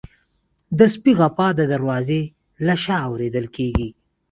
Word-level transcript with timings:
د 0.77 0.79
سپي 0.93 1.11
غپا 1.19 1.47
د 1.55 1.61
دروازې 1.73 2.21
له 2.65 2.75
شا 2.83 2.97
اورېدل 3.09 3.45
کېږي. 3.55 3.89